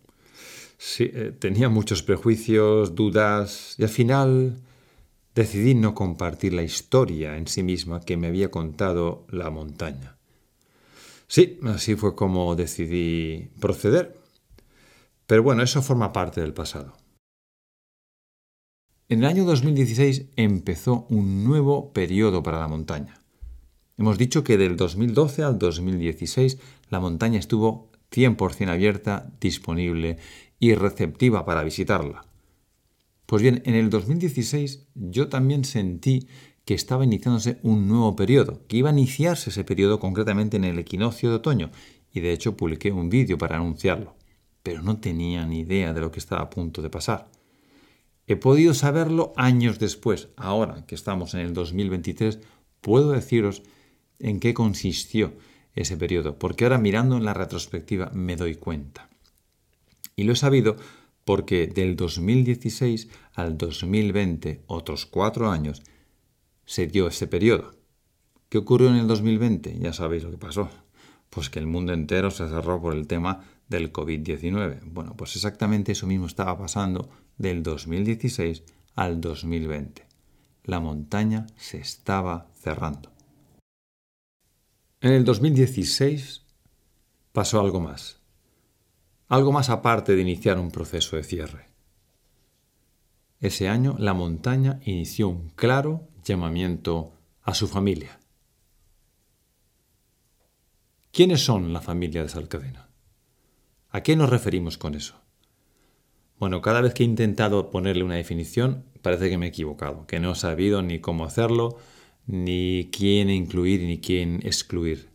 Eh, 1.00 1.34
tenía 1.38 1.68
muchos 1.68 2.02
prejuicios, 2.02 2.94
dudas 2.94 3.74
y 3.76 3.82
al 3.82 3.90
final 3.90 4.56
decidí 5.34 5.74
no 5.74 5.94
compartir 5.94 6.54
la 6.54 6.62
historia 6.62 7.36
en 7.36 7.46
sí 7.46 7.62
misma 7.62 8.00
que 8.00 8.16
me 8.16 8.28
había 8.28 8.50
contado 8.50 9.26
la 9.28 9.50
montaña. 9.50 10.16
Sí, 11.28 11.60
así 11.64 11.94
fue 11.94 12.16
como 12.16 12.56
decidí 12.56 13.50
proceder. 13.60 14.24
Pero 15.26 15.42
bueno, 15.42 15.62
eso 15.62 15.82
forma 15.82 16.12
parte 16.12 16.40
del 16.40 16.54
pasado. 16.54 16.96
En 19.08 19.20
el 19.20 19.26
año 19.26 19.44
2016 19.44 20.26
empezó 20.36 21.06
un 21.10 21.44
nuevo 21.44 21.92
periodo 21.92 22.42
para 22.42 22.58
la 22.58 22.68
montaña. 22.68 23.20
Hemos 23.98 24.18
dicho 24.18 24.44
que 24.44 24.58
del 24.58 24.76
2012 24.76 25.42
al 25.42 25.58
2016 25.58 26.58
la 26.90 27.00
montaña 27.00 27.38
estuvo 27.38 27.90
100% 28.10 28.68
abierta, 28.68 29.32
disponible 29.40 30.18
y 30.58 30.74
receptiva 30.74 31.44
para 31.44 31.62
visitarla. 31.62 32.24
Pues 33.26 33.42
bien, 33.42 33.62
en 33.64 33.74
el 33.74 33.90
2016 33.90 34.86
yo 34.94 35.28
también 35.28 35.64
sentí 35.64 36.28
que 36.64 36.74
estaba 36.74 37.04
iniciándose 37.04 37.58
un 37.62 37.86
nuevo 37.88 38.16
periodo, 38.16 38.66
que 38.66 38.76
iba 38.78 38.90
a 38.90 38.92
iniciarse 38.92 39.50
ese 39.50 39.64
periodo 39.64 40.00
concretamente 40.00 40.56
en 40.56 40.64
el 40.64 40.78
equinoccio 40.78 41.30
de 41.30 41.36
otoño, 41.36 41.70
y 42.12 42.20
de 42.20 42.32
hecho 42.32 42.56
publiqué 42.56 42.90
un 42.90 43.08
vídeo 43.08 43.38
para 43.38 43.56
anunciarlo, 43.56 44.16
pero 44.66 44.82
no 44.82 44.98
tenía 44.98 45.46
ni 45.46 45.60
idea 45.60 45.92
de 45.92 46.00
lo 46.00 46.10
que 46.10 46.18
estaba 46.18 46.42
a 46.42 46.50
punto 46.50 46.82
de 46.82 46.90
pasar. 46.90 47.28
He 48.26 48.34
podido 48.34 48.74
saberlo 48.74 49.32
años 49.36 49.78
después, 49.78 50.28
ahora 50.34 50.84
que 50.86 50.96
estamos 50.96 51.34
en 51.34 51.42
el 51.42 51.54
2023, 51.54 52.40
puedo 52.80 53.12
deciros 53.12 53.62
en 54.18 54.40
qué 54.40 54.54
consistió 54.54 55.34
ese 55.76 55.96
periodo, 55.96 56.36
porque 56.40 56.64
ahora 56.64 56.78
mirando 56.78 57.16
en 57.16 57.24
la 57.24 57.32
retrospectiva 57.32 58.10
me 58.12 58.34
doy 58.34 58.56
cuenta. 58.56 59.08
Y 60.16 60.24
lo 60.24 60.32
he 60.32 60.36
sabido 60.36 60.74
porque 61.24 61.68
del 61.68 61.94
2016 61.94 63.08
al 63.34 63.56
2020, 63.58 64.62
otros 64.66 65.06
cuatro 65.06 65.48
años, 65.48 65.84
se 66.64 66.88
dio 66.88 67.06
ese 67.06 67.28
periodo. 67.28 67.76
¿Qué 68.48 68.58
ocurrió 68.58 68.88
en 68.88 68.96
el 68.96 69.06
2020? 69.06 69.78
Ya 69.78 69.92
sabéis 69.92 70.24
lo 70.24 70.32
que 70.32 70.38
pasó. 70.38 70.68
Pues 71.30 71.50
que 71.50 71.60
el 71.60 71.66
mundo 71.68 71.92
entero 71.92 72.32
se 72.32 72.48
cerró 72.48 72.80
por 72.80 72.94
el 72.94 73.06
tema 73.06 73.44
del 73.68 73.92
COVID-19. 73.92 74.80
Bueno, 74.84 75.16
pues 75.16 75.36
exactamente 75.36 75.92
eso 75.92 76.06
mismo 76.06 76.26
estaba 76.26 76.56
pasando 76.58 77.08
del 77.38 77.62
2016 77.62 78.62
al 78.94 79.20
2020. 79.20 80.06
La 80.64 80.80
montaña 80.80 81.46
se 81.56 81.78
estaba 81.78 82.48
cerrando. 82.54 83.12
En 85.00 85.12
el 85.12 85.24
2016 85.24 86.42
pasó 87.32 87.60
algo 87.60 87.80
más. 87.80 88.20
Algo 89.28 89.52
más 89.52 89.70
aparte 89.70 90.14
de 90.14 90.22
iniciar 90.22 90.58
un 90.58 90.70
proceso 90.70 91.16
de 91.16 91.24
cierre. 91.24 91.68
Ese 93.40 93.68
año 93.68 93.96
la 93.98 94.14
montaña 94.14 94.80
inició 94.84 95.28
un 95.28 95.50
claro 95.50 96.08
llamamiento 96.24 97.12
a 97.42 97.54
su 97.54 97.68
familia. 97.68 98.18
¿Quiénes 101.12 101.44
son 101.44 101.72
la 101.72 101.80
familia 101.80 102.22
de 102.22 102.28
Salcadena? 102.28 102.85
¿A 103.96 104.02
qué 104.02 104.14
nos 104.14 104.28
referimos 104.28 104.76
con 104.76 104.94
eso? 104.94 105.14
Bueno, 106.38 106.60
cada 106.60 106.82
vez 106.82 106.92
que 106.92 107.02
he 107.02 107.06
intentado 107.06 107.70
ponerle 107.70 108.04
una 108.04 108.16
definición, 108.16 108.84
parece 109.00 109.30
que 109.30 109.38
me 109.38 109.46
he 109.46 109.48
equivocado, 109.48 110.06
que 110.06 110.20
no 110.20 110.32
he 110.32 110.34
sabido 110.34 110.82
ni 110.82 111.00
cómo 111.00 111.24
hacerlo, 111.24 111.78
ni 112.26 112.90
quién 112.92 113.30
incluir 113.30 113.80
ni 113.84 113.98
quién 113.98 114.40
excluir. 114.44 115.08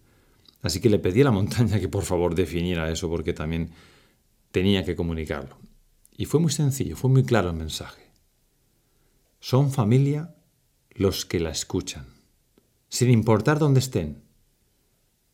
Así 0.64 0.82
que 0.82 0.90
le 0.90 0.98
pedí 0.98 1.22
a 1.22 1.26
la 1.26 1.32
montaña 1.32 1.80
que 1.80 1.90
por 1.90 2.06
favor 2.06 2.34
definiera 2.34 2.90
eso 2.90 3.08
porque 3.08 3.34
también 3.34 3.70
tenía 4.50 4.84
que 4.84 4.96
comunicarlo. 4.96 5.60
Y 6.18 6.26
fue 6.26 6.40
muy 6.40 6.52
sencillo, 6.52 6.96
fue 6.96 7.12
muy 7.12 7.24
claro 7.24 7.52
el 7.52 7.58
mensaje. 7.58 8.02
Son 9.40 9.72
familia 9.72 10.34
los 10.90 11.28
que 11.28 11.40
la 11.40 11.52
escuchan, 11.52 12.08
sin 12.90 13.12
importar 13.12 13.60
dónde 13.60 13.80
estén, 13.80 14.24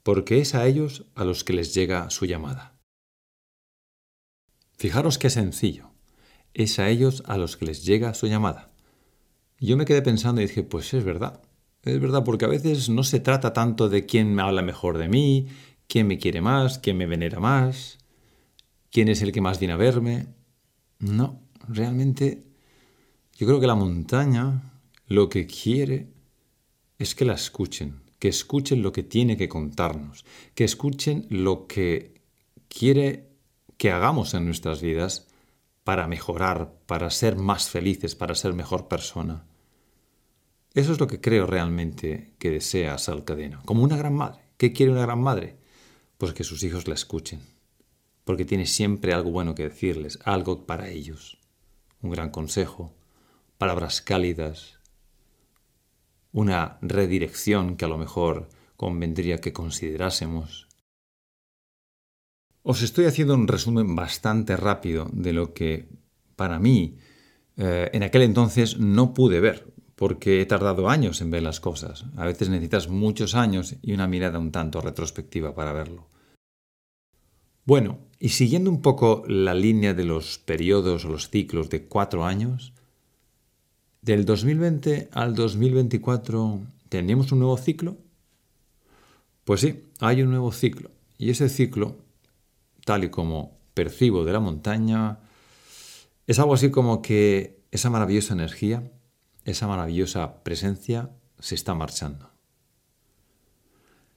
porque 0.03 0.41
es 0.41 0.53
a 0.53 0.67
ellos 0.67 1.05
a 1.15 1.23
los 1.23 1.45
que 1.45 1.53
les 1.53 1.73
llega 1.73 2.09
su 2.09 2.25
llamada. 2.25 2.76
Fijaros 4.77 5.17
qué 5.17 5.31
sencillo, 5.31 5.89
es 6.53 6.77
a 6.77 6.87
ellos 6.87 7.23
a 7.25 7.37
los 7.37 7.57
que 7.57 7.65
les 7.65 7.83
llega 7.83 8.13
su 8.13 8.27
llamada. 8.27 8.71
Yo 9.59 9.75
me 9.75 9.85
quedé 9.85 10.03
pensando 10.03 10.39
y 10.39 10.45
dije, 10.45 10.61
pues 10.61 10.93
es 10.93 11.03
verdad, 11.03 11.41
es 11.81 11.99
verdad, 11.99 12.23
porque 12.23 12.45
a 12.45 12.49
veces 12.49 12.87
no 12.87 13.03
se 13.03 13.19
trata 13.19 13.53
tanto 13.53 13.89
de 13.89 14.05
quién 14.05 14.35
me 14.35 14.43
habla 14.43 14.61
mejor 14.61 14.99
de 14.99 15.09
mí, 15.09 15.47
quién 15.87 16.05
me 16.05 16.19
quiere 16.19 16.41
más, 16.41 16.77
quién 16.77 16.97
me 16.97 17.07
venera 17.07 17.39
más, 17.39 17.97
quién 18.91 19.07
es 19.07 19.23
el 19.23 19.31
que 19.31 19.41
más 19.41 19.57
viene 19.59 19.73
a 19.73 19.77
verme. 19.77 20.27
No, 20.99 21.41
realmente 21.67 22.43
yo 23.35 23.47
creo 23.47 23.59
que 23.59 23.67
la 23.67 23.75
montaña 23.75 24.73
lo 25.07 25.27
que 25.27 25.47
quiere 25.47 26.07
es 26.99 27.15
que 27.15 27.25
la 27.25 27.33
escuchen, 27.33 28.01
que 28.19 28.27
escuchen 28.27 28.83
lo 28.83 28.91
que 28.91 29.01
tiene 29.01 29.37
que 29.37 29.49
contarnos, 29.49 30.23
que 30.53 30.65
escuchen 30.65 31.25
lo 31.29 31.65
que 31.65 32.21
quiere 32.67 33.26
que 33.77 33.91
hagamos 33.91 34.33
en 34.33 34.45
nuestras 34.45 34.81
vidas 34.81 35.27
para 35.83 36.07
mejorar, 36.07 36.73
para 36.85 37.09
ser 37.09 37.37
más 37.37 37.69
felices, 37.69 38.15
para 38.15 38.35
ser 38.35 38.53
mejor 38.53 38.87
persona. 38.87 39.45
Eso 40.73 40.91
es 40.91 40.99
lo 40.99 41.07
que 41.07 41.21
creo 41.21 41.47
realmente 41.47 42.33
que 42.39 42.51
desea 42.51 42.97
Sal 42.97 43.23
Cadena, 43.23 43.61
como 43.65 43.83
una 43.83 43.97
gran 43.97 44.13
madre. 44.13 44.41
¿Qué 44.57 44.73
quiere 44.73 44.91
una 44.91 45.01
gran 45.01 45.21
madre? 45.21 45.57
Pues 46.17 46.33
que 46.33 46.43
sus 46.43 46.63
hijos 46.63 46.87
la 46.87 46.95
escuchen, 46.95 47.41
porque 48.25 48.45
tiene 48.45 48.65
siempre 48.65 49.13
algo 49.13 49.31
bueno 49.31 49.55
que 49.55 49.63
decirles, 49.63 50.19
algo 50.25 50.65
para 50.65 50.89
ellos, 50.89 51.37
un 52.01 52.11
gran 52.11 52.31
consejo, 52.31 52.93
palabras 53.57 54.01
cálidas, 54.01 54.79
una 56.31 56.77
redirección 56.81 57.77
que 57.77 57.85
a 57.85 57.87
lo 57.87 57.97
mejor 57.97 58.49
convendría 58.75 59.39
que 59.39 59.53
considerásemos. 59.53 60.66
Os 62.69 62.81
estoy 62.81 63.05
haciendo 63.05 63.33
un 63.33 63.47
resumen 63.47 63.95
bastante 63.95 64.57
rápido 64.57 65.07
de 65.13 65.31
lo 65.31 65.53
que 65.53 65.87
para 66.35 66.59
mí 66.59 66.97
eh, 67.55 67.89
en 67.93 68.03
aquel 68.03 68.23
entonces 68.23 68.77
no 68.77 69.13
pude 69.13 69.39
ver, 69.39 69.71
porque 69.95 70.41
he 70.41 70.45
tardado 70.45 70.89
años 70.89 71.21
en 71.21 71.31
ver 71.31 71.43
las 71.43 71.61
cosas. 71.61 72.03
A 72.17 72.25
veces 72.25 72.49
necesitas 72.49 72.89
muchos 72.89 73.35
años 73.35 73.77
y 73.81 73.93
una 73.93 74.05
mirada 74.05 74.37
un 74.37 74.51
tanto 74.51 74.81
retrospectiva 74.81 75.55
para 75.55 75.71
verlo. 75.71 76.09
Bueno, 77.63 77.99
y 78.19 78.29
siguiendo 78.29 78.69
un 78.69 78.81
poco 78.81 79.23
la 79.29 79.53
línea 79.53 79.93
de 79.93 80.03
los 80.03 80.37
periodos 80.37 81.05
o 81.05 81.07
los 81.07 81.29
ciclos 81.29 81.69
de 81.69 81.85
cuatro 81.85 82.25
años, 82.25 82.73
del 84.01 84.25
2020 84.25 85.07
al 85.13 85.35
2024 85.35 86.63
¿tendríamos 86.89 87.31
un 87.31 87.39
nuevo 87.39 87.55
ciclo? 87.55 87.95
Pues 89.45 89.61
sí, 89.61 89.85
hay 90.01 90.21
un 90.21 90.31
nuevo 90.31 90.51
ciclo. 90.51 90.91
Y 91.17 91.29
ese 91.29 91.47
ciclo, 91.47 92.05
tal 92.87 93.03
y 93.03 93.09
como 93.09 93.59
percibo 93.73 94.23
de 94.23 94.31
la 94.31 94.39
montaña, 94.39 95.19
es 96.25 96.39
algo 96.39 96.53
así 96.53 96.71
como 96.71 97.01
que 97.01 97.59
esa 97.69 97.89
maravillosa 97.89 98.33
energía, 98.33 98.89
esa 99.43 99.67
maravillosa 99.67 100.41
presencia 100.41 101.11
se 101.37 101.55
está 101.55 101.75
marchando. 101.75 102.31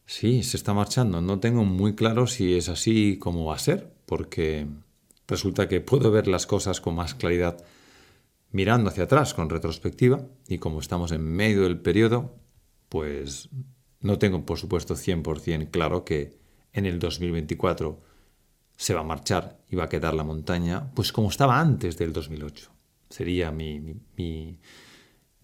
Sí, 0.07 0.45
se 0.45 0.57
está 0.57 0.73
marchando. 0.73 1.21
No 1.21 1.41
tengo 1.41 1.65
muy 1.65 1.97
claro 1.97 2.29
si 2.29 2.55
es 2.55 2.69
así 2.69 3.19
como 3.19 3.45
va 3.47 3.57
a 3.57 3.59
ser, 3.59 3.93
porque 4.07 4.69
resulta 5.27 5.69
que 5.69 5.81
puedo 5.81 6.13
ver 6.13 6.29
las 6.29 6.47
cosas 6.47 6.81
con 6.81 6.95
más 6.95 7.15
claridad 7.17 7.59
mirando 8.53 8.89
hacia 8.91 9.05
atrás 9.05 9.35
con 9.35 9.51
retrospectiva 9.51 10.27
y 10.47 10.59
como 10.59 10.79
estamos 10.79 11.11
en 11.11 11.23
medio 11.23 11.63
del 11.63 11.81
periodo, 11.81 12.37
pues 12.89 13.49
no 14.01 14.19
tengo 14.19 14.47
por 14.47 14.59
supuesto 14.59 14.95
100% 14.95 15.71
claro 15.73 16.05
que 16.05 16.39
en 16.73 16.87
el 16.87 17.01
2024 17.01 18.10
se 18.81 18.95
va 18.95 19.01
a 19.01 19.05
marchar 19.05 19.59
y 19.69 19.77
va 19.77 19.85
a 19.85 19.89
quedar 19.91 20.15
la 20.15 20.25
montaña 20.25 20.91
pues 20.95 21.13
como 21.13 21.29
estaba 21.29 21.61
antes 21.61 21.99
del 21.99 22.15
2008. 22.15 22.71
Sería 23.11 23.51
mi, 23.51 23.79
mi, 23.79 24.59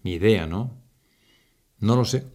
mi 0.01 0.13
idea, 0.13 0.47
¿no? 0.47 0.81
No 1.77 1.95
lo 1.95 2.03
sé. 2.03 2.25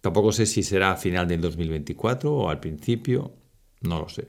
Tampoco 0.00 0.32
sé 0.32 0.46
si 0.46 0.62
será 0.62 0.92
a 0.92 0.96
final 0.96 1.28
del 1.28 1.42
2024 1.42 2.34
o 2.34 2.48
al 2.48 2.58
principio, 2.58 3.34
no 3.82 3.98
lo 3.98 4.08
sé. 4.08 4.28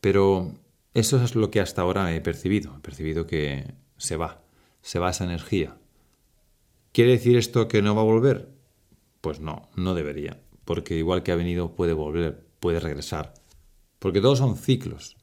Pero 0.00 0.54
eso 0.94 1.22
es 1.22 1.34
lo 1.34 1.50
que 1.50 1.60
hasta 1.60 1.82
ahora 1.82 2.14
he 2.14 2.22
percibido. 2.22 2.74
He 2.74 2.80
percibido 2.80 3.26
que 3.26 3.74
se 3.98 4.16
va, 4.16 4.42
se 4.80 4.98
va 4.98 5.10
esa 5.10 5.24
energía. 5.24 5.76
¿Quiere 6.92 7.10
decir 7.10 7.36
esto 7.36 7.68
que 7.68 7.82
no 7.82 7.94
va 7.94 8.00
a 8.00 8.06
volver? 8.06 8.48
Pues 9.20 9.38
no, 9.38 9.68
no 9.76 9.94
debería. 9.94 10.40
Porque 10.64 10.96
igual 10.96 11.22
que 11.22 11.32
ha 11.32 11.36
venido 11.36 11.74
puede 11.74 11.92
volver, 11.92 12.46
puede 12.58 12.80
regresar. 12.80 13.34
Porque 14.04 14.20
todos 14.20 14.38
son 14.38 14.56
ciclos. 14.56 15.16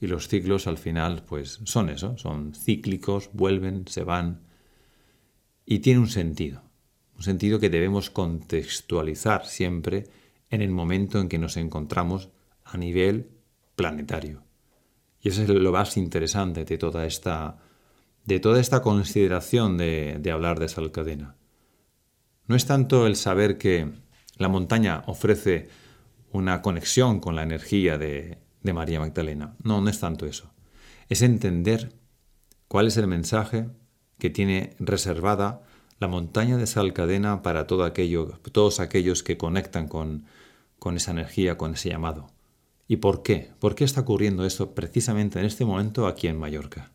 Y 0.00 0.06
los 0.06 0.28
ciclos 0.28 0.66
al 0.66 0.78
final 0.78 1.24
pues 1.26 1.58
son 1.64 1.90
eso, 1.90 2.16
son 2.16 2.54
cíclicos, 2.54 3.30
vuelven, 3.34 3.86
se 3.88 4.04
van. 4.04 4.40
Y 5.66 5.80
tiene 5.80 6.00
un 6.00 6.08
sentido 6.08 6.62
un 7.20 7.24
sentido 7.24 7.60
que 7.60 7.68
debemos 7.68 8.08
contextualizar 8.08 9.44
siempre 9.44 10.06
en 10.48 10.62
el 10.62 10.70
momento 10.70 11.20
en 11.20 11.28
que 11.28 11.36
nos 11.36 11.58
encontramos 11.58 12.30
a 12.64 12.78
nivel 12.78 13.28
planetario. 13.76 14.42
Y 15.20 15.28
eso 15.28 15.42
es 15.42 15.50
lo 15.50 15.70
más 15.70 15.98
interesante 15.98 16.64
de 16.64 16.78
toda 16.78 17.04
esta, 17.04 17.58
de 18.24 18.40
toda 18.40 18.58
esta 18.58 18.80
consideración 18.80 19.76
de, 19.76 20.30
hablar 20.32 20.58
de 20.58 20.70
Salcadena. 20.70 21.36
No 22.46 22.56
es 22.56 22.64
tanto 22.64 23.06
el 23.06 23.16
saber 23.16 23.58
que 23.58 23.92
la 24.38 24.48
montaña 24.48 25.04
ofrece 25.06 25.68
una 26.32 26.62
conexión 26.62 27.20
con 27.20 27.36
la 27.36 27.42
energía 27.42 27.98
de, 27.98 28.38
de 28.62 28.72
María 28.72 29.00
Magdalena. 29.00 29.56
No, 29.62 29.80
no 29.80 29.90
es 29.90 30.00
tanto 30.00 30.26
eso. 30.26 30.50
Es 31.08 31.22
entender 31.22 31.92
cuál 32.68 32.86
es 32.86 32.96
el 32.96 33.06
mensaje 33.06 33.68
que 34.18 34.30
tiene 34.30 34.74
reservada 34.78 35.62
la 35.98 36.08
montaña 36.08 36.56
de 36.56 36.66
Salcadena 36.66 37.42
para 37.42 37.66
todo 37.66 37.84
aquello, 37.84 38.38
todos 38.52 38.80
aquellos 38.80 39.22
que 39.22 39.36
conectan 39.36 39.86
con, 39.86 40.24
con 40.78 40.96
esa 40.96 41.10
energía, 41.10 41.58
con 41.58 41.74
ese 41.74 41.90
llamado. 41.90 42.28
¿Y 42.88 42.96
por 42.96 43.22
qué? 43.22 43.50
¿Por 43.60 43.74
qué 43.74 43.84
está 43.84 44.00
ocurriendo 44.00 44.44
eso 44.44 44.74
precisamente 44.74 45.38
en 45.38 45.44
este 45.44 45.64
momento 45.64 46.06
aquí 46.06 46.26
en 46.26 46.38
Mallorca? 46.38 46.90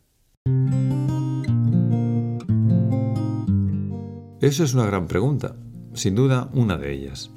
Eso 4.40 4.64
es 4.64 4.74
una 4.74 4.86
gran 4.86 5.06
pregunta, 5.06 5.56
sin 5.94 6.14
duda 6.14 6.50
una 6.52 6.76
de 6.76 6.92
ellas. 6.92 7.30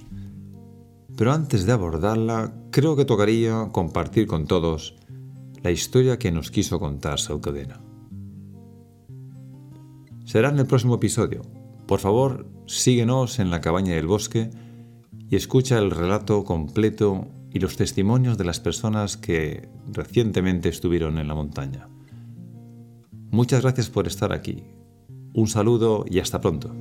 Pero 1.20 1.34
antes 1.34 1.66
de 1.66 1.74
abordarla, 1.74 2.54
creo 2.72 2.96
que 2.96 3.04
tocaría 3.04 3.68
compartir 3.74 4.26
con 4.26 4.48
todos 4.48 4.96
la 5.62 5.70
historia 5.70 6.18
que 6.18 6.32
nos 6.32 6.50
quiso 6.50 6.80
contar 6.80 7.20
Salcadena. 7.20 7.82
Será 10.24 10.48
en 10.48 10.60
el 10.60 10.66
próximo 10.66 10.96
episodio, 10.96 11.42
por 11.88 12.00
favor, 12.00 12.48
síguenos 12.68 13.40
en 13.40 13.52
la 13.52 13.60
cabaña 13.60 13.96
del 13.96 14.08
bosque 14.08 14.50
y 15.30 15.36
escucha 15.36 15.78
el 15.78 15.92
relato 15.92 16.46
completo 16.46 17.28
y 17.52 17.60
los 17.60 17.76
testimonios 17.76 18.38
de 18.38 18.46
las 18.46 18.62
personas 18.62 19.18
que 19.18 19.68
recientemente 19.92 20.70
estuvieron 20.70 21.18
en 21.18 21.28
la 21.28 21.36
montaña. 21.36 21.90
Muchas 23.30 23.64
gracias 23.64 23.90
por 23.90 24.08
estar 24.08 24.32
aquí. 24.32 24.64
Un 25.34 25.50
saludo 25.50 26.06
y 26.10 26.20
hasta 26.20 26.40
pronto. 26.40 26.74